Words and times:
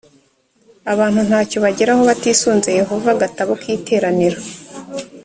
abantu 0.93 1.19
nta 1.27 1.39
cyo 1.49 1.57
bageraho 1.65 2.01
batisunze 2.09 2.69
yehova 2.79 3.09
agatabo 3.15 3.51
k 3.61 3.63
iteraniro 3.77 4.39